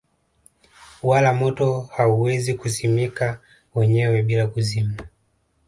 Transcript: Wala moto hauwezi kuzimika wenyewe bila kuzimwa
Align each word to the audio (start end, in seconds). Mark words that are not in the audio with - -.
Wala 1.03 1.33
moto 1.33 1.81
hauwezi 1.81 2.53
kuzimika 2.53 3.39
wenyewe 3.75 4.21
bila 4.23 4.47
kuzimwa 4.47 5.07